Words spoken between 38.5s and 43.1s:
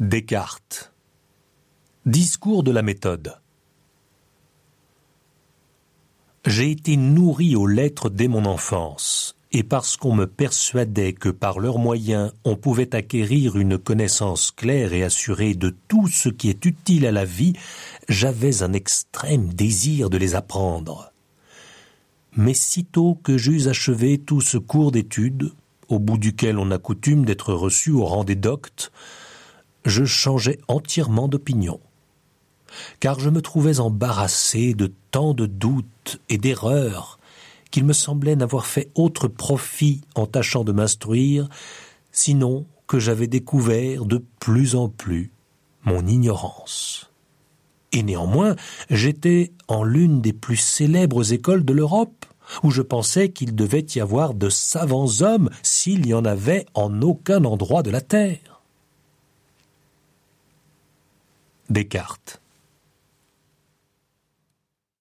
fait autre profit en tâchant de m'instruire, sinon que